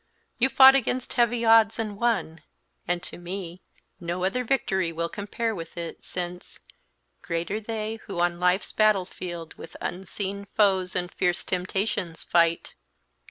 [0.39, 2.41] You fought against heavy odds, and won,
[2.87, 3.61] and to me
[3.99, 6.59] no other victory will compare with it, since
[7.21, 12.73] 'greater they who on life's battle field With unseen foes and fierce temptations fight.'"